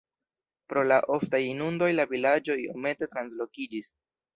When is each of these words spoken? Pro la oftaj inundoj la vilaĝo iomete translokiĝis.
Pro 0.73 0.83
la 0.91 0.97
oftaj 1.17 1.41
inundoj 1.51 1.93
la 2.01 2.09
vilaĝo 2.17 2.59
iomete 2.67 3.15
translokiĝis. 3.17 3.97